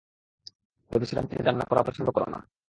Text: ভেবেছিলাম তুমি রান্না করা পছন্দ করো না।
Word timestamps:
ভেবেছিলাম 0.91 1.25
তুমি 1.25 1.41
রান্না 1.43 1.65
করা 1.69 1.81
পছন্দ 1.83 2.07
করো 2.09 2.27
না। 2.31 2.39